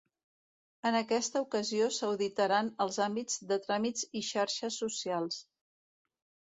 En 0.89 0.95
aquesta 0.99 1.41
ocasió, 1.47 1.89
s'auditaran 1.97 2.73
els 2.87 2.99
àmbits 3.09 3.39
de 3.53 3.61
tràmits 3.69 4.09
i 4.23 4.27
xarxes 4.33 4.83
socials. 4.87 5.41